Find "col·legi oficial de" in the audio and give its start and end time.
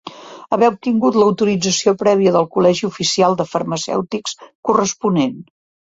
2.57-3.49